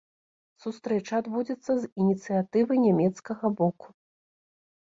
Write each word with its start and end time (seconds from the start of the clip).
Сустрэча 0.63 1.13
адбудзецца 1.23 1.71
з 1.85 1.91
ініцыятывы 2.01 2.81
нямецкага 2.89 3.55
боку. 3.63 3.87